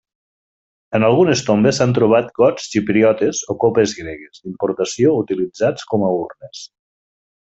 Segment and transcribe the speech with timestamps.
[0.99, 6.65] En algunes tombes s'han trobat gots xipriotes o copes gregues d'importació utilitzats com a urnes.